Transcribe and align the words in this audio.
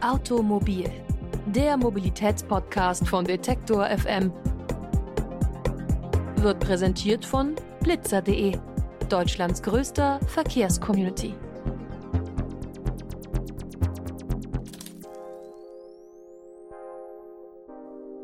Automobil, 0.00 0.90
der 1.46 1.76
Mobilitätspodcast 1.76 3.08
von 3.08 3.24
Detektor 3.24 3.86
FM, 3.86 4.30
wird 6.36 6.60
präsentiert 6.60 7.24
von 7.24 7.54
blitzer.de, 7.80 8.58
Deutschlands 9.08 9.62
größter 9.62 10.20
Verkehrscommunity. 10.26 11.34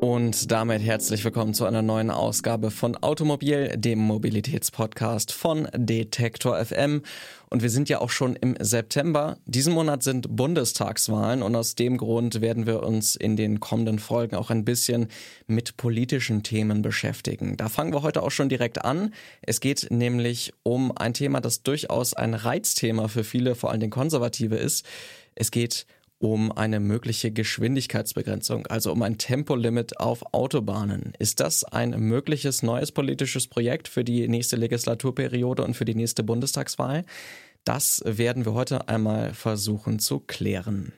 Und 0.03 0.51
damit 0.51 0.81
herzlich 0.81 1.23
willkommen 1.23 1.53
zu 1.53 1.63
einer 1.63 1.81
neuen 1.81 2.11
Ausgabe 2.11 2.71
von 2.71 2.97
Automobil, 2.97 3.69
dem 3.77 3.99
Mobilitätspodcast 3.99 5.31
von 5.31 5.69
Detektor 5.73 6.57
FM. 6.57 7.03
Und 7.49 7.63
wir 7.63 7.69
sind 7.69 7.87
ja 7.87 8.01
auch 8.01 8.09
schon 8.09 8.35
im 8.35 8.57
September. 8.59 9.37
Diesen 9.45 9.73
Monat 9.73 10.03
sind 10.03 10.35
Bundestagswahlen 10.35 11.41
und 11.41 11.55
aus 11.55 11.75
dem 11.75 11.95
Grund 11.95 12.41
werden 12.41 12.65
wir 12.65 12.83
uns 12.83 13.15
in 13.15 13.37
den 13.37 13.61
kommenden 13.61 13.97
Folgen 13.97 14.35
auch 14.35 14.49
ein 14.49 14.65
bisschen 14.65 15.07
mit 15.47 15.77
politischen 15.77 16.43
Themen 16.43 16.81
beschäftigen. 16.81 17.55
Da 17.55 17.69
fangen 17.69 17.93
wir 17.93 18.01
heute 18.01 18.23
auch 18.23 18.31
schon 18.31 18.49
direkt 18.49 18.83
an. 18.83 19.13
Es 19.41 19.61
geht 19.61 19.87
nämlich 19.89 20.51
um 20.63 20.91
ein 20.97 21.13
Thema, 21.13 21.39
das 21.39 21.63
durchaus 21.63 22.13
ein 22.13 22.33
Reizthema 22.33 23.07
für 23.07 23.23
viele, 23.23 23.55
vor 23.55 23.71
allem 23.71 23.79
den 23.79 23.89
Konservative 23.89 24.57
ist. 24.57 24.85
Es 25.33 25.49
geht 25.49 25.85
um 25.85 26.02
eine 26.55 26.79
mögliche 26.79 27.31
Geschwindigkeitsbegrenzung, 27.31 28.65
also 28.67 28.93
um 28.93 29.01
ein 29.01 29.17
Tempolimit 29.17 29.99
auf 29.99 30.33
Autobahnen. 30.33 31.13
Ist 31.19 31.41
das 31.41 31.65
ein 31.65 31.89
mögliches 31.99 32.63
neues 32.63 32.93
politisches 32.93 33.47
Projekt 33.47 33.89
für 33.89 34.05
die 34.05 34.29
nächste 34.29 34.55
Legislaturperiode 34.55 35.63
und 35.63 35.73
für 35.75 35.85
die 35.85 35.95
nächste 35.95 36.23
Bundestagswahl? 36.23 37.03
Das 37.65 38.01
werden 38.05 38.45
wir 38.45 38.53
heute 38.53 38.87
einmal 38.87 39.33
versuchen 39.33 39.99
zu 39.99 40.21
klären. 40.21 40.93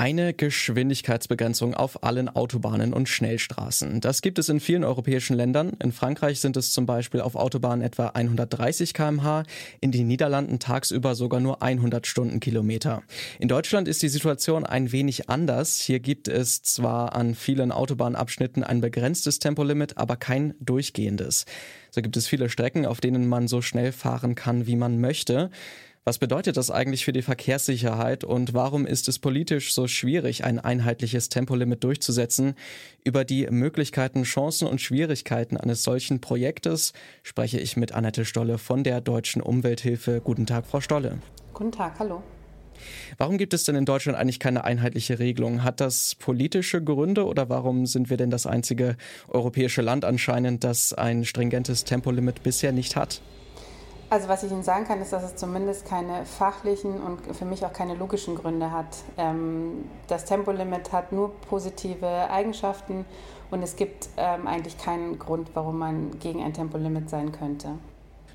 Eine 0.00 0.32
Geschwindigkeitsbegrenzung 0.32 1.74
auf 1.74 2.04
allen 2.04 2.28
Autobahnen 2.28 2.92
und 2.92 3.08
Schnellstraßen. 3.08 4.00
Das 4.00 4.22
gibt 4.22 4.38
es 4.38 4.48
in 4.48 4.60
vielen 4.60 4.84
europäischen 4.84 5.34
Ländern. 5.34 5.72
In 5.82 5.90
Frankreich 5.90 6.38
sind 6.38 6.56
es 6.56 6.70
zum 6.70 6.86
Beispiel 6.86 7.20
auf 7.20 7.34
Autobahnen 7.34 7.84
etwa 7.84 8.06
130 8.06 8.94
kmh, 8.94 9.42
in 9.80 9.90
den 9.90 10.06
Niederlanden 10.06 10.60
tagsüber 10.60 11.16
sogar 11.16 11.40
nur 11.40 11.64
100 11.64 12.06
Stundenkilometer. 12.06 13.02
In 13.40 13.48
Deutschland 13.48 13.88
ist 13.88 14.00
die 14.00 14.08
Situation 14.08 14.64
ein 14.64 14.92
wenig 14.92 15.28
anders. 15.28 15.80
Hier 15.80 15.98
gibt 15.98 16.28
es 16.28 16.62
zwar 16.62 17.16
an 17.16 17.34
vielen 17.34 17.72
Autobahnabschnitten 17.72 18.62
ein 18.62 18.80
begrenztes 18.80 19.40
Tempolimit, 19.40 19.98
aber 19.98 20.14
kein 20.14 20.54
durchgehendes. 20.60 21.44
So 21.90 22.02
gibt 22.02 22.16
es 22.16 22.28
viele 22.28 22.50
Strecken, 22.50 22.86
auf 22.86 23.00
denen 23.00 23.26
man 23.26 23.48
so 23.48 23.62
schnell 23.62 23.90
fahren 23.90 24.36
kann, 24.36 24.68
wie 24.68 24.76
man 24.76 25.00
möchte. 25.00 25.50
Was 26.04 26.18
bedeutet 26.18 26.56
das 26.56 26.70
eigentlich 26.70 27.04
für 27.04 27.12
die 27.12 27.22
Verkehrssicherheit 27.22 28.24
und 28.24 28.54
warum 28.54 28.86
ist 28.86 29.08
es 29.08 29.18
politisch 29.18 29.74
so 29.74 29.86
schwierig, 29.86 30.44
ein 30.44 30.58
einheitliches 30.58 31.28
Tempolimit 31.28 31.84
durchzusetzen? 31.84 32.54
Über 33.04 33.24
die 33.24 33.46
Möglichkeiten, 33.50 34.22
Chancen 34.22 34.68
und 34.68 34.80
Schwierigkeiten 34.80 35.56
eines 35.56 35.82
solchen 35.82 36.20
Projektes 36.20 36.94
spreche 37.22 37.60
ich 37.60 37.76
mit 37.76 37.92
Annette 37.92 38.24
Stolle 38.24 38.58
von 38.58 38.84
der 38.84 39.00
Deutschen 39.00 39.42
Umwelthilfe. 39.42 40.22
Guten 40.24 40.46
Tag, 40.46 40.66
Frau 40.66 40.80
Stolle. 40.80 41.18
Guten 41.52 41.72
Tag, 41.72 41.98
hallo. 41.98 42.22
Warum 43.16 43.38
gibt 43.38 43.54
es 43.54 43.64
denn 43.64 43.74
in 43.74 43.84
Deutschland 43.84 44.16
eigentlich 44.16 44.40
keine 44.40 44.64
einheitliche 44.64 45.18
Regelung? 45.18 45.62
Hat 45.64 45.80
das 45.80 46.14
politische 46.14 46.82
Gründe 46.82 47.26
oder 47.26 47.48
warum 47.48 47.86
sind 47.86 48.10
wir 48.10 48.16
denn 48.16 48.30
das 48.30 48.46
einzige 48.46 48.96
europäische 49.28 49.82
Land 49.82 50.04
anscheinend, 50.04 50.64
das 50.64 50.92
ein 50.92 51.24
stringentes 51.24 51.84
Tempolimit 51.84 52.42
bisher 52.42 52.72
nicht 52.72 52.96
hat? 52.96 53.20
Also 54.10 54.28
was 54.28 54.42
ich 54.42 54.50
Ihnen 54.50 54.62
sagen 54.62 54.86
kann, 54.86 55.02
ist, 55.02 55.12
dass 55.12 55.22
es 55.22 55.36
zumindest 55.36 55.84
keine 55.84 56.24
fachlichen 56.24 57.00
und 57.02 57.36
für 57.36 57.44
mich 57.44 57.66
auch 57.66 57.72
keine 57.74 57.94
logischen 57.94 58.36
Gründe 58.36 58.70
hat. 58.70 58.86
Ähm, 59.18 59.84
das 60.06 60.24
Tempolimit 60.24 60.92
hat 60.92 61.12
nur 61.12 61.34
positive 61.42 62.30
Eigenschaften 62.30 63.04
und 63.50 63.62
es 63.62 63.76
gibt 63.76 64.08
ähm, 64.16 64.46
eigentlich 64.46 64.78
keinen 64.78 65.18
Grund, 65.18 65.50
warum 65.52 65.78
man 65.78 66.18
gegen 66.20 66.42
ein 66.42 66.54
Tempolimit 66.54 67.10
sein 67.10 67.32
könnte. 67.32 67.72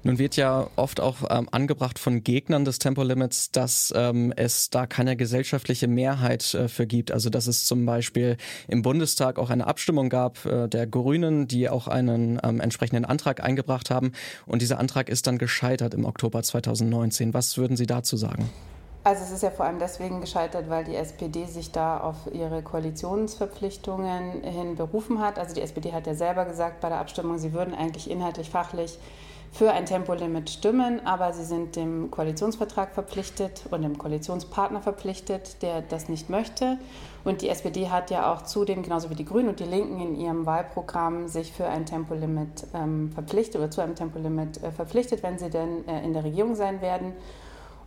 Nun 0.04 0.20
wird 0.20 0.36
ja 0.36 0.68
oft 0.76 1.00
auch 1.00 1.18
ähm, 1.30 1.48
angebracht 1.52 1.98
von 1.98 2.24
Gegnern 2.24 2.66
des 2.66 2.78
Tempolimits, 2.80 3.52
dass 3.52 3.94
ähm, 3.96 4.34
es 4.36 4.70
da 4.70 4.86
keine 4.86 5.16
gesellschaftliche 5.16 5.88
Mehrheit 5.88 6.54
äh, 6.54 6.68
für 6.68 6.86
gibt. 6.86 7.12
Also 7.12 7.30
dass 7.30 7.48
es 7.48 7.66
zum 7.66 7.86
Beispiel 7.86 8.36
im 8.68 8.82
Bundestag 8.82 9.40
auch 9.40 9.50
eine 9.50 9.66
Abstimmung 9.66 10.10
gab 10.10 10.46
äh, 10.46 10.68
der 10.68 10.88
Grünen, 10.88 11.48
die 11.48 11.70
auch 11.70 11.88
einen 11.88 12.38
ähm, 12.44 12.60
entsprechenden 12.60 13.06
Antrag 13.06 13.42
eingebracht 13.42 13.90
haben. 13.90 14.12
Und 14.46 14.62
dieser 14.62 14.78
Antrag 14.78 15.08
ist 15.08 15.26
dann 15.26 15.38
gescheitert 15.38 15.94
im 15.94 16.04
Oktober 16.04 16.44
2019. 16.44 17.34
Was 17.34 17.58
würden 17.58 17.78
Sie 17.78 17.86
dazu 17.86 18.18
sagen? 18.18 18.50
Also 19.06 19.24
es 19.24 19.32
ist 19.32 19.44
ja 19.44 19.52
vor 19.52 19.66
allem 19.66 19.80
deswegen 19.80 20.22
gescheitert, 20.22 20.70
weil 20.70 20.84
die 20.86 20.96
SPD 20.96 21.46
sich 21.46 21.72
da 21.72 22.00
auf 22.00 22.16
ihre 22.32 22.62
Koalitionsverpflichtungen 22.62 24.44
hin 24.44 24.76
berufen 24.76 25.20
hat. 25.20 25.40
Also 25.40 25.56
die 25.56 25.62
SPD 25.62 25.92
hat 25.92 26.08
ja 26.08 26.16
selber 26.16 26.46
gesagt 26.46 26.80
bei 26.82 26.90
der 26.90 27.00
Abstimmung, 27.00 27.38
sie 27.38 27.54
würden 27.54 27.74
eigentlich 27.74 28.10
inhaltlich, 28.10 28.50
fachlich 28.50 28.98
für 29.54 29.72
ein 29.72 29.86
Tempolimit 29.86 30.50
stimmen, 30.50 31.06
aber 31.06 31.32
sie 31.32 31.46
sind 31.46 31.76
dem 31.76 32.10
Koalitionsvertrag 32.10 32.92
verpflichtet 32.92 33.62
und 33.70 33.84
dem 33.84 34.00
Koalitionspartner 34.00 34.82
verpflichtet, 34.82 35.62
der 35.62 35.84
das 35.84 36.10
nicht 36.10 36.28
möchte. 36.28 36.80
Und 37.24 37.44
die 37.44 37.50
SPD 37.50 37.90
hat 37.90 38.10
ja 38.10 38.34
auch 38.34 38.42
zudem, 38.42 38.82
genauso 38.82 39.12
wie 39.12 39.16
die 39.16 39.26
Grünen 39.26 39.50
und 39.50 39.60
die 39.60 39.66
Linken 39.66 40.02
in 40.02 40.16
ihrem 40.16 40.48
Wahlprogramm, 40.48 41.28
sich 41.28 41.54
für 41.54 41.68
ein 41.68 41.86
Tempolimit 41.86 42.66
ähm, 42.74 43.12
verpflichtet 43.14 43.58
oder 43.58 43.70
zu 43.70 43.82
einem 43.82 43.94
Tempolimit 43.94 44.62
äh, 44.64 44.72
verpflichtet, 44.72 45.22
wenn 45.22 45.38
sie 45.38 45.52
denn 45.52 45.88
äh, 45.88 46.04
in 46.04 46.14
der 46.14 46.24
Regierung 46.24 46.56
sein 46.56 46.82
werden. 46.82 47.14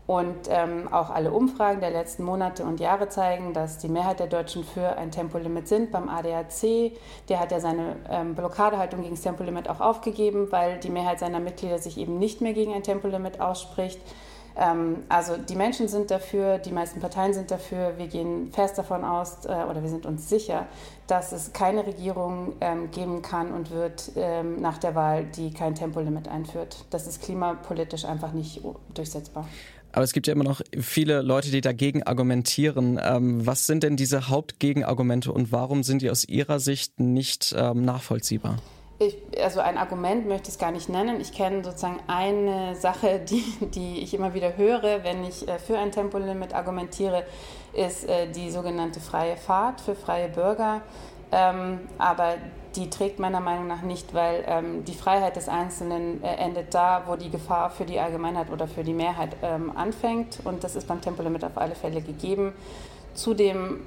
Und 0.06 0.48
ähm, 0.48 0.92
auch 0.92 1.10
alle 1.10 1.32
Umfragen 1.32 1.80
der 1.80 1.90
letzten 1.90 2.22
Monate 2.22 2.64
und 2.64 2.78
Jahre 2.78 3.08
zeigen, 3.08 3.52
dass 3.52 3.78
die 3.78 3.88
Mehrheit 3.88 4.20
der 4.20 4.28
Deutschen 4.28 4.62
für 4.62 4.96
ein 4.96 5.10
Tempolimit 5.10 5.66
sind. 5.66 5.90
Beim 5.90 6.08
ADAC, 6.08 6.92
der 7.28 7.40
hat 7.40 7.50
ja 7.50 7.58
seine 7.58 7.96
ähm, 8.08 8.36
Blockadehaltung 8.36 9.02
gegen 9.02 9.14
das 9.14 9.22
Tempolimit 9.22 9.68
auch 9.68 9.80
aufgegeben, 9.80 10.52
weil 10.52 10.78
die 10.78 10.90
Mehrheit 10.90 11.18
seiner 11.18 11.40
Mitglieder 11.40 11.78
sich 11.78 11.98
eben 11.98 12.18
nicht 12.18 12.40
mehr 12.40 12.52
gegen 12.52 12.72
ein 12.72 12.84
Tempolimit 12.84 13.40
ausspricht. 13.40 14.00
Ähm, 14.56 15.04
also 15.08 15.36
die 15.36 15.54
Menschen 15.54 15.86
sind 15.88 16.10
dafür, 16.10 16.58
die 16.58 16.72
meisten 16.72 17.00
Parteien 17.00 17.34
sind 17.34 17.50
dafür. 17.50 17.98
Wir 17.98 18.06
gehen 18.06 18.50
fest 18.52 18.78
davon 18.78 19.04
aus 19.04 19.44
äh, 19.44 19.64
oder 19.68 19.82
wir 19.82 19.90
sind 19.90 20.06
uns 20.06 20.28
sicher, 20.28 20.66
dass 21.06 21.32
es 21.32 21.52
keine 21.52 21.86
Regierung 21.86 22.54
ähm, 22.60 22.90
geben 22.90 23.22
kann 23.22 23.52
und 23.52 23.70
wird 23.70 24.12
ähm, 24.16 24.60
nach 24.60 24.78
der 24.78 24.94
Wahl, 24.94 25.24
die 25.24 25.52
kein 25.52 25.74
Tempolimit 25.74 26.28
einführt. 26.28 26.84
Das 26.90 27.06
ist 27.06 27.22
klimapolitisch 27.22 28.04
einfach 28.06 28.32
nicht 28.32 28.62
durchsetzbar. 28.94 29.46
Aber 29.96 30.04
es 30.04 30.12
gibt 30.12 30.26
ja 30.26 30.34
immer 30.34 30.44
noch 30.44 30.60
viele 30.78 31.22
Leute, 31.22 31.50
die 31.50 31.62
dagegen 31.62 32.02
argumentieren. 32.02 33.00
Ähm, 33.02 33.46
was 33.46 33.66
sind 33.66 33.82
denn 33.82 33.96
diese 33.96 34.28
Hauptgegenargumente 34.28 35.32
und 35.32 35.52
warum 35.52 35.82
sind 35.82 36.02
die 36.02 36.10
aus 36.10 36.28
Ihrer 36.28 36.60
Sicht 36.60 37.00
nicht 37.00 37.54
ähm, 37.56 37.82
nachvollziehbar? 37.82 38.58
Ich, 38.98 39.16
also 39.42 39.60
ein 39.60 39.78
Argument 39.78 40.28
möchte 40.28 40.48
ich 40.48 40.56
es 40.56 40.58
gar 40.58 40.70
nicht 40.70 40.90
nennen. 40.90 41.18
Ich 41.18 41.32
kenne 41.32 41.64
sozusagen 41.64 42.00
eine 42.08 42.76
Sache, 42.76 43.20
die, 43.30 43.42
die 43.74 44.00
ich 44.00 44.12
immer 44.12 44.34
wieder 44.34 44.58
höre, 44.58 45.02
wenn 45.02 45.24
ich 45.24 45.48
äh, 45.48 45.58
für 45.58 45.78
ein 45.78 45.92
Tempolimit 45.92 46.52
argumentiere, 46.52 47.24
ist 47.72 48.06
äh, 48.06 48.30
die 48.30 48.50
sogenannte 48.50 49.00
freie 49.00 49.38
Fahrt 49.38 49.80
für 49.80 49.94
freie 49.94 50.28
Bürger. 50.28 50.82
Ähm, 51.32 51.80
aber 51.98 52.34
die 52.76 52.90
trägt 52.90 53.18
meiner 53.18 53.40
Meinung 53.40 53.66
nach 53.66 53.82
nicht, 53.82 54.14
weil 54.14 54.44
ähm, 54.46 54.84
die 54.84 54.94
Freiheit 54.94 55.36
des 55.36 55.48
Einzelnen 55.48 56.22
äh, 56.22 56.36
endet 56.36 56.74
da, 56.74 57.04
wo 57.06 57.16
die 57.16 57.30
Gefahr 57.30 57.70
für 57.70 57.84
die 57.84 57.98
Allgemeinheit 57.98 58.50
oder 58.50 58.68
für 58.68 58.84
die 58.84 58.92
Mehrheit 58.92 59.36
ähm, 59.42 59.72
anfängt. 59.76 60.40
Und 60.44 60.62
das 60.62 60.76
ist 60.76 60.86
beim 60.86 61.00
Tempolimit 61.00 61.44
auf 61.44 61.56
alle 61.56 61.74
Fälle 61.74 62.02
gegeben. 62.02 62.52
Zudem 63.14 63.80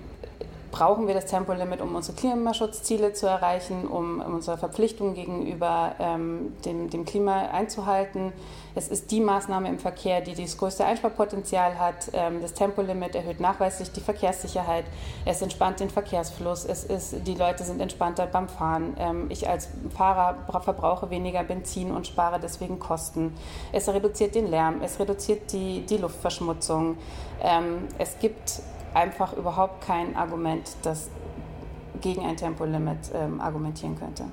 brauchen 0.72 1.08
wir 1.08 1.14
das 1.14 1.26
Tempolimit, 1.26 1.82
um 1.82 1.96
unsere 1.96 2.16
Klimaschutzziele 2.16 3.14
zu 3.14 3.28
erreichen, 3.28 3.88
um, 3.88 4.22
unsere 4.22 4.58
Verpflichtungen 4.58 5.14
gegenüber 5.14 5.96
ähm, 6.00 6.54
dem, 6.66 6.90
dem, 6.90 7.06
Klima 7.06 7.50
einzuhalten. 7.50 8.32
Es 8.76 8.88
ist 8.88 9.12
die 9.12 9.20
Maßnahme 9.20 9.68
im 9.68 9.80
Verkehr, 9.80 10.22
die 10.22 10.36
das 10.36 10.58
größte 10.58 10.86
Einsparpotenzial 10.86 11.80
hat. 11.80 12.10
Ähm, 12.14 12.42
das 12.42 12.54
Tempolimit 12.54 13.16
erhöht 13.16 13.40
nachweislich 13.40 13.92
die 13.92 14.02
Verkehrssicherheit. 14.02 14.86
Es 15.26 15.42
entspannt 15.42 15.80
den 15.80 15.90
Verkehrsfluss. 15.90 16.66
Es 16.66 16.84
ist, 16.84 17.28
die 17.28 17.36
Leute 17.36 17.64
sind 17.64 17.82
entspannter 17.82 18.28
beim 18.28 18.48
Fahren. 18.48 18.96
Ähm, 19.00 19.26
ich 19.30 19.50
als 19.50 19.70
Fahrer 19.96 20.38
verbrauche 20.62 21.10
weniger 21.10 21.44
Benzin 21.44 21.92
und 21.92 22.08
spare 22.08 22.40
deswegen 22.40 22.80
Kosten. 22.80 23.34
Es 23.72 23.90
reduziert 23.90 24.36
den 24.36 24.48
Lärm. 24.48 24.82
Es 24.82 25.00
reduziert 25.00 25.52
die, 25.52 25.86
die 25.86 25.98
Luftverschmutzung. 25.98 26.98
Ähm, 27.42 27.88
es 27.98 28.20
gibt 28.20 28.62
einfach 28.94 29.34
überhaupt 29.34 29.86
kein 29.86 30.16
Argument, 30.16 30.70
das 30.84 31.10
gegen 32.02 32.26
ein 32.26 32.38
Tempolimit 32.38 32.98
ähm, 33.14 33.42
argumentieren 33.42 33.98
könnte. 33.98 34.26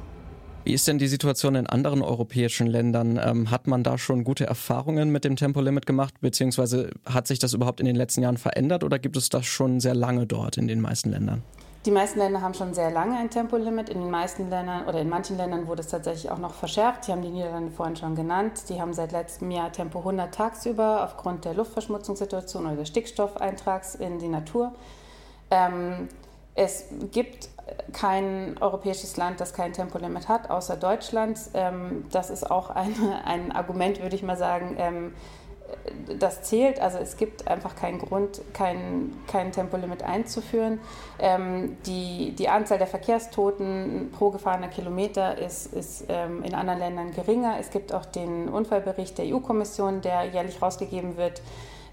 Wie 0.64 0.72
ist 0.72 0.88
denn 0.88 0.98
die 0.98 1.06
Situation 1.06 1.54
in 1.54 1.68
anderen 1.68 2.02
europäischen 2.02 2.66
Ländern? 2.66 3.20
Ähm, 3.22 3.52
hat 3.52 3.68
man 3.68 3.84
da 3.84 3.98
schon 3.98 4.24
gute 4.24 4.46
Erfahrungen 4.46 5.10
mit 5.10 5.24
dem 5.24 5.36
Tempolimit 5.36 5.86
gemacht, 5.86 6.14
beziehungsweise 6.20 6.90
hat 7.04 7.28
sich 7.28 7.38
das 7.38 7.54
überhaupt 7.54 7.78
in 7.78 7.86
den 7.86 7.94
letzten 7.94 8.22
Jahren 8.22 8.36
verändert 8.36 8.82
oder 8.82 8.98
gibt 8.98 9.16
es 9.16 9.28
das 9.28 9.46
schon 9.46 9.78
sehr 9.78 9.94
lange 9.94 10.26
dort 10.26 10.56
in 10.56 10.66
den 10.66 10.80
meisten 10.80 11.10
Ländern? 11.10 11.42
Die 11.86 11.92
meisten 11.92 12.18
Länder 12.18 12.40
haben 12.40 12.52
schon 12.52 12.74
sehr 12.74 12.90
lange 12.90 13.16
ein 13.16 13.30
Tempolimit. 13.30 13.88
In 13.90 14.00
den 14.00 14.10
meisten 14.10 14.50
Ländern 14.50 14.88
oder 14.88 15.00
in 15.00 15.08
manchen 15.08 15.36
Ländern 15.36 15.68
wurde 15.68 15.82
es 15.82 15.86
tatsächlich 15.86 16.32
auch 16.32 16.38
noch 16.38 16.52
verschärft. 16.52 17.06
Die 17.06 17.12
haben 17.12 17.22
die 17.22 17.28
Niederlande 17.28 17.70
vorhin 17.70 17.94
schon 17.94 18.16
genannt. 18.16 18.68
Die 18.68 18.80
haben 18.80 18.92
seit 18.92 19.12
letztem 19.12 19.52
Jahr 19.52 19.70
Tempo 19.70 20.00
100 20.00 20.34
tagsüber 20.34 21.04
aufgrund 21.04 21.44
der 21.44 21.54
Luftverschmutzungssituation 21.54 22.66
oder 22.66 22.74
des 22.74 22.88
Stickstoffeintrags 22.88 23.94
in 23.94 24.18
die 24.18 24.26
Natur. 24.26 24.74
Ähm, 25.52 26.08
es 26.56 26.86
gibt 27.12 27.50
kein 27.92 28.56
europäisches 28.60 29.16
Land, 29.16 29.40
das 29.40 29.54
kein 29.54 29.72
Tempolimit 29.72 30.26
hat, 30.26 30.50
außer 30.50 30.76
Deutschland. 30.76 31.38
Ähm, 31.54 32.06
das 32.10 32.30
ist 32.30 32.50
auch 32.50 32.70
eine, 32.70 33.24
ein 33.24 33.52
Argument, 33.52 34.02
würde 34.02 34.16
ich 34.16 34.24
mal 34.24 34.36
sagen, 34.36 34.74
ähm, 34.76 35.14
das 36.18 36.42
zählt. 36.42 36.80
Also 36.80 36.98
es 36.98 37.16
gibt 37.16 37.48
einfach 37.48 37.74
keinen 37.76 37.98
Grund, 37.98 38.40
kein, 38.52 39.12
kein 39.26 39.52
Tempolimit 39.52 40.02
einzuführen. 40.02 40.80
Ähm, 41.18 41.76
die, 41.86 42.32
die 42.32 42.48
Anzahl 42.48 42.78
der 42.78 42.86
Verkehrstoten 42.86 44.10
pro 44.16 44.30
gefahrener 44.30 44.68
Kilometer 44.68 45.38
ist, 45.38 45.72
ist 45.72 46.04
ähm, 46.08 46.42
in 46.42 46.54
anderen 46.54 46.78
Ländern 46.78 47.12
geringer. 47.12 47.56
Es 47.60 47.70
gibt 47.70 47.92
auch 47.92 48.04
den 48.04 48.48
Unfallbericht 48.48 49.18
der 49.18 49.26
EU-Kommission, 49.26 50.00
der 50.00 50.24
jährlich 50.24 50.60
rausgegeben 50.62 51.16
wird 51.16 51.42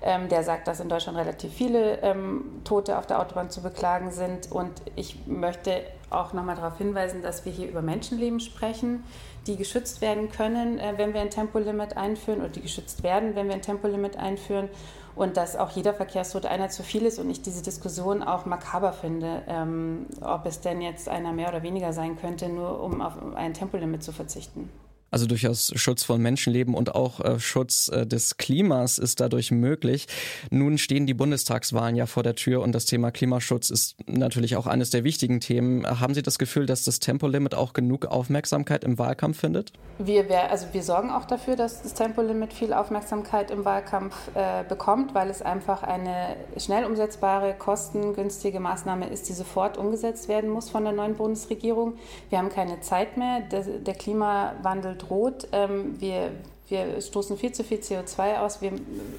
ähm, 0.03 0.29
der 0.29 0.43
sagt, 0.43 0.67
dass 0.67 0.79
in 0.79 0.89
Deutschland 0.89 1.17
relativ 1.17 1.53
viele 1.53 2.01
ähm, 2.01 2.61
Tote 2.63 2.97
auf 2.97 3.07
der 3.07 3.19
Autobahn 3.19 3.49
zu 3.49 3.61
beklagen 3.61 4.11
sind. 4.11 4.51
Und 4.51 4.71
ich 4.95 5.25
möchte 5.25 5.81
auch 6.09 6.33
nochmal 6.33 6.55
darauf 6.55 6.77
hinweisen, 6.77 7.21
dass 7.21 7.45
wir 7.45 7.51
hier 7.51 7.69
über 7.69 7.81
Menschenleben 7.81 8.39
sprechen, 8.39 9.03
die 9.47 9.55
geschützt 9.55 10.01
werden 10.01 10.29
können, 10.31 10.79
äh, 10.79 10.93
wenn 10.97 11.13
wir 11.13 11.21
ein 11.21 11.29
Tempolimit 11.29 11.97
einführen 11.97 12.39
oder 12.39 12.49
die 12.49 12.61
geschützt 12.61 13.03
werden, 13.03 13.35
wenn 13.35 13.47
wir 13.47 13.55
ein 13.55 13.61
Tempolimit 13.61 14.17
einführen. 14.17 14.69
Und 15.15 15.37
dass 15.37 15.55
auch 15.55 15.69
jeder 15.69 15.93
Verkehrstote 15.93 16.49
einer 16.49 16.69
zu 16.69 16.81
viel 16.81 17.05
ist 17.05 17.19
und 17.19 17.29
ich 17.29 17.41
diese 17.41 17.61
Diskussion 17.61 18.23
auch 18.23 18.45
makaber 18.45 18.93
finde, 18.93 19.43
ähm, 19.47 20.07
ob 20.21 20.45
es 20.47 20.59
denn 20.59 20.81
jetzt 20.81 21.07
einer 21.07 21.31
mehr 21.33 21.49
oder 21.49 21.61
weniger 21.61 21.93
sein 21.93 22.17
könnte, 22.19 22.49
nur 22.49 22.81
um 22.81 23.01
auf 23.01 23.13
ein 23.35 23.53
Tempolimit 23.53 24.01
zu 24.01 24.11
verzichten. 24.11 24.69
Also 25.13 25.27
durchaus 25.27 25.71
Schutz 25.75 26.03
von 26.03 26.19
Menschenleben 26.23 26.73
und 26.73 26.95
auch 26.95 27.19
äh, 27.19 27.39
Schutz 27.39 27.87
äh, 27.89 28.07
des 28.07 28.37
Klimas 28.37 28.97
ist 28.97 29.19
dadurch 29.19 29.51
möglich. 29.51 30.07
Nun 30.49 30.79
stehen 30.79 31.05
die 31.05 31.13
Bundestagswahlen 31.13 31.95
ja 31.95 32.07
vor 32.07 32.23
der 32.23 32.33
Tür 32.33 32.63
und 32.63 32.71
das 32.71 32.85
Thema 32.85 33.11
Klimaschutz 33.11 33.69
ist 33.69 33.95
natürlich 34.07 34.55
auch 34.55 34.65
eines 34.65 34.89
der 34.89 35.03
wichtigen 35.03 35.39
Themen. 35.39 35.85
Haben 35.85 36.15
Sie 36.15 36.23
das 36.23 36.39
Gefühl, 36.39 36.65
dass 36.65 36.83
das 36.83 36.99
Tempolimit 36.99 37.53
auch 37.53 37.73
genug 37.73 38.07
Aufmerksamkeit 38.07 38.83
im 38.83 38.97
Wahlkampf 38.97 39.39
findet? 39.39 39.71
Wir, 39.99 40.49
also 40.49 40.65
wir 40.71 40.81
sorgen 40.81 41.11
auch 41.11 41.25
dafür, 41.25 41.55
dass 41.55 41.83
das 41.83 41.93
Tempolimit 41.93 42.51
viel 42.51 42.73
Aufmerksamkeit 42.73 43.51
im 43.51 43.65
Wahlkampf 43.65 44.15
äh, 44.33 44.63
bekommt, 44.67 45.13
weil 45.13 45.29
es 45.29 45.43
einfach 45.43 45.83
eine 45.83 46.35
schnell 46.57 46.85
umsetzbare, 46.85 47.53
kostengünstige 47.53 48.59
Maßnahme 48.59 49.09
ist, 49.09 49.29
die 49.29 49.33
sofort 49.33 49.77
umgesetzt 49.77 50.27
werden 50.27 50.49
muss 50.49 50.71
von 50.71 50.83
der 50.83 50.93
neuen 50.93 51.13
Bundesregierung. 51.13 51.97
Wir 52.31 52.39
haben 52.39 52.49
keine 52.49 52.81
Zeit 52.81 53.15
mehr. 53.15 53.41
Der, 53.41 53.61
der 53.61 53.93
Klimawandel 53.93 54.97
droht. 55.07 55.47
Ähm, 55.51 55.99
wir, 55.99 56.31
wir 56.69 57.01
stoßen 57.01 57.37
viel 57.37 57.51
zu 57.51 57.63
viel 57.63 57.79
CO2 57.79 58.39
aus, 58.39 58.61
wir 58.61 58.71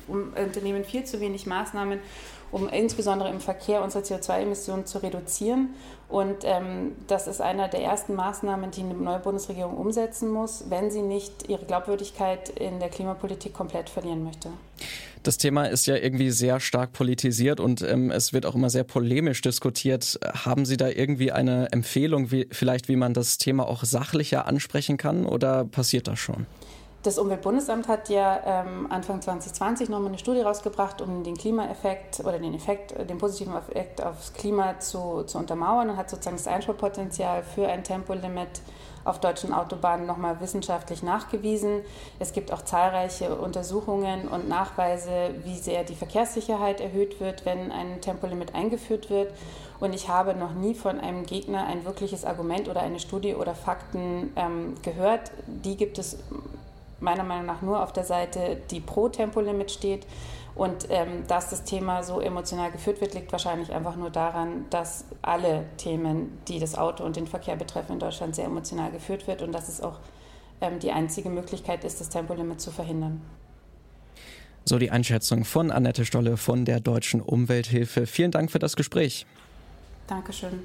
unternehmen 0.08 0.84
viel 0.84 1.04
zu 1.04 1.20
wenig 1.20 1.46
Maßnahmen, 1.46 1.98
um 2.50 2.68
insbesondere 2.68 3.30
im 3.30 3.40
Verkehr 3.40 3.82
unsere 3.82 4.04
CO2-Emissionen 4.04 4.86
zu 4.86 5.02
reduzieren. 5.02 5.70
Und 6.08 6.44
ähm, 6.44 6.92
das 7.08 7.26
ist 7.26 7.40
einer 7.40 7.68
der 7.68 7.82
ersten 7.82 8.14
Maßnahmen, 8.14 8.70
die 8.70 8.80
eine 8.82 8.94
neue 8.94 9.18
Bundesregierung 9.18 9.76
umsetzen 9.76 10.30
muss, 10.30 10.64
wenn 10.68 10.90
sie 10.90 11.02
nicht 11.02 11.48
ihre 11.48 11.64
Glaubwürdigkeit 11.64 12.50
in 12.50 12.78
der 12.78 12.88
Klimapolitik 12.88 13.52
komplett 13.52 13.90
verlieren 13.90 14.22
möchte. 14.22 14.50
Das 15.24 15.38
Thema 15.38 15.64
ist 15.64 15.86
ja 15.86 15.96
irgendwie 15.96 16.30
sehr 16.30 16.60
stark 16.60 16.92
politisiert 16.92 17.58
und 17.58 17.80
ähm, 17.80 18.10
es 18.10 18.34
wird 18.34 18.44
auch 18.44 18.54
immer 18.54 18.68
sehr 18.68 18.84
polemisch 18.84 19.40
diskutiert. 19.40 20.20
Haben 20.22 20.66
Sie 20.66 20.76
da 20.76 20.88
irgendwie 20.88 21.32
eine 21.32 21.72
Empfehlung, 21.72 22.30
wie, 22.30 22.46
vielleicht 22.52 22.88
wie 22.88 22.96
man 22.96 23.14
das 23.14 23.38
Thema 23.38 23.66
auch 23.66 23.84
sachlicher 23.84 24.46
ansprechen 24.46 24.98
kann 24.98 25.24
oder 25.24 25.64
passiert 25.64 26.08
das 26.08 26.18
schon? 26.18 26.46
Das 27.04 27.18
Umweltbundesamt 27.18 27.86
hat 27.86 28.08
ja 28.08 28.40
ähm, 28.46 28.86
Anfang 28.90 29.20
2020 29.20 29.90
nochmal 29.90 30.08
eine 30.08 30.18
Studie 30.18 30.40
rausgebracht, 30.40 31.02
um 31.02 31.22
den 31.22 31.36
Klimaeffekt 31.36 32.20
oder 32.20 32.38
den 32.38 32.54
Effekt, 32.54 32.94
den 32.98 33.18
positiven 33.18 33.54
Effekt 33.54 34.02
aufs 34.02 34.32
Klima 34.32 34.80
zu, 34.80 35.22
zu 35.24 35.36
untermauern 35.36 35.90
und 35.90 35.98
hat 35.98 36.08
sozusagen 36.08 36.38
das 36.38 36.46
Einsparpotenzial 36.46 37.42
für 37.42 37.68
ein 37.68 37.84
Tempolimit 37.84 38.62
auf 39.04 39.20
deutschen 39.20 39.52
Autobahnen 39.52 40.06
nochmal 40.06 40.40
wissenschaftlich 40.40 41.02
nachgewiesen. 41.02 41.82
Es 42.18 42.32
gibt 42.32 42.50
auch 42.50 42.62
zahlreiche 42.62 43.34
Untersuchungen 43.34 44.26
und 44.26 44.48
Nachweise, 44.48 45.34
wie 45.44 45.58
sehr 45.58 45.84
die 45.84 45.94
Verkehrssicherheit 45.94 46.80
erhöht 46.80 47.20
wird, 47.20 47.44
wenn 47.44 47.70
ein 47.70 48.00
Tempolimit 48.00 48.54
eingeführt 48.54 49.10
wird. 49.10 49.34
Und 49.78 49.92
ich 49.92 50.08
habe 50.08 50.34
noch 50.34 50.54
nie 50.54 50.74
von 50.74 50.98
einem 51.00 51.26
Gegner 51.26 51.66
ein 51.66 51.84
wirkliches 51.84 52.24
Argument 52.24 52.68
oder 52.70 52.80
eine 52.80 53.00
Studie 53.00 53.34
oder 53.34 53.54
Fakten 53.54 54.32
ähm, 54.36 54.76
gehört. 54.82 55.32
Die 55.46 55.76
gibt 55.76 55.98
es 55.98 56.16
meiner 57.04 57.22
Meinung 57.22 57.46
nach 57.46 57.62
nur 57.62 57.82
auf 57.82 57.92
der 57.92 58.04
Seite, 58.04 58.56
die 58.70 58.80
pro 58.80 59.08
Tempolimit 59.08 59.70
steht. 59.70 60.06
Und 60.54 60.86
ähm, 60.88 61.26
dass 61.26 61.50
das 61.50 61.64
Thema 61.64 62.02
so 62.02 62.20
emotional 62.20 62.70
geführt 62.70 63.00
wird, 63.00 63.14
liegt 63.14 63.32
wahrscheinlich 63.32 63.72
einfach 63.72 63.96
nur 63.96 64.10
daran, 64.10 64.66
dass 64.70 65.04
alle 65.20 65.64
Themen, 65.78 66.38
die 66.46 66.60
das 66.60 66.76
Auto 66.76 67.04
und 67.04 67.16
den 67.16 67.26
Verkehr 67.26 67.56
betreffen, 67.56 67.94
in 67.94 67.98
Deutschland 67.98 68.36
sehr 68.36 68.44
emotional 68.44 68.92
geführt 68.92 69.26
wird 69.26 69.42
und 69.42 69.52
dass 69.52 69.68
es 69.68 69.80
auch 69.80 69.98
ähm, 70.60 70.78
die 70.78 70.92
einzige 70.92 71.28
Möglichkeit 71.28 71.84
ist, 71.84 72.00
das 72.00 72.08
Tempolimit 72.08 72.60
zu 72.60 72.70
verhindern. 72.70 73.20
So 74.64 74.78
die 74.78 74.90
Einschätzung 74.90 75.44
von 75.44 75.70
Annette 75.70 76.04
Stolle 76.04 76.36
von 76.36 76.64
der 76.64 76.80
Deutschen 76.80 77.20
Umwelthilfe. 77.20 78.06
Vielen 78.06 78.30
Dank 78.30 78.50
für 78.50 78.60
das 78.60 78.76
Gespräch. 78.76 79.26
Dankeschön. 80.06 80.60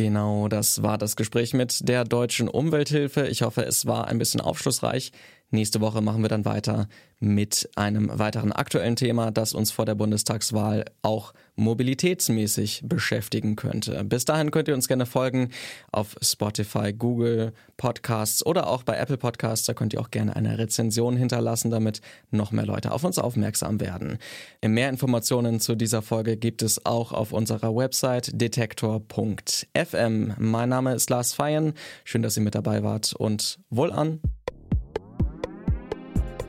Genau, 0.00 0.48
das 0.48 0.82
war 0.82 0.96
das 0.96 1.14
Gespräch 1.14 1.52
mit 1.52 1.86
der 1.86 2.04
Deutschen 2.04 2.48
Umwelthilfe. 2.48 3.26
Ich 3.26 3.42
hoffe, 3.42 3.66
es 3.66 3.84
war 3.84 4.08
ein 4.08 4.16
bisschen 4.16 4.40
aufschlussreich. 4.40 5.12
Nächste 5.52 5.80
Woche 5.80 6.00
machen 6.00 6.22
wir 6.22 6.28
dann 6.28 6.44
weiter 6.44 6.86
mit 7.18 7.68
einem 7.76 8.08
weiteren 8.18 8.52
aktuellen 8.52 8.96
Thema, 8.96 9.30
das 9.30 9.52
uns 9.52 9.70
vor 9.70 9.84
der 9.84 9.94
Bundestagswahl 9.94 10.86
auch 11.02 11.34
mobilitätsmäßig 11.56 12.82
beschäftigen 12.86 13.56
könnte. 13.56 14.02
Bis 14.04 14.24
dahin 14.24 14.50
könnt 14.50 14.68
ihr 14.68 14.74
uns 14.74 14.88
gerne 14.88 15.06
folgen 15.06 15.50
auf 15.92 16.16
Spotify, 16.22 16.92
Google 16.94 17.52
Podcasts 17.76 18.46
oder 18.46 18.68
auch 18.68 18.84
bei 18.84 18.96
Apple 18.96 19.18
Podcasts. 19.18 19.66
Da 19.66 19.74
könnt 19.74 19.92
ihr 19.92 20.00
auch 20.00 20.10
gerne 20.10 20.34
eine 20.36 20.56
Rezension 20.56 21.16
hinterlassen, 21.16 21.70
damit 21.70 22.00
noch 22.30 22.52
mehr 22.52 22.64
Leute 22.64 22.92
auf 22.92 23.04
uns 23.04 23.18
aufmerksam 23.18 23.80
werden. 23.80 24.18
Mehr 24.64 24.88
Informationen 24.88 25.60
zu 25.60 25.74
dieser 25.74 26.00
Folge 26.00 26.36
gibt 26.36 26.62
es 26.62 26.86
auch 26.86 27.12
auf 27.12 27.32
unserer 27.32 27.76
Website 27.76 28.30
detektor.fm. 28.40 30.34
Mein 30.38 30.68
Name 30.68 30.94
ist 30.94 31.10
Lars 31.10 31.34
Feyen. 31.34 31.74
Schön, 32.04 32.22
dass 32.22 32.36
ihr 32.36 32.42
mit 32.42 32.54
dabei 32.54 32.82
wart 32.82 33.12
und 33.12 33.58
wohl 33.68 33.92
an. 33.92 34.20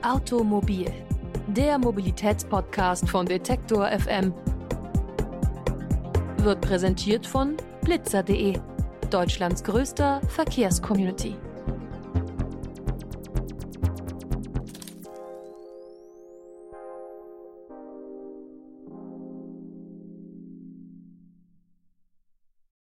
Automobil, 0.04 0.92
der 1.48 1.78
Mobilitätspodcast 1.78 3.08
von 3.08 3.24
Detektor 3.26 3.88
FM, 3.88 4.34
wird 6.38 6.60
präsentiert 6.62 7.28
von 7.28 7.56
blitzer.de, 7.84 8.58
Deutschlands 9.12 9.64
größter 9.64 10.20
Verkehrscommunity. 10.28 11.36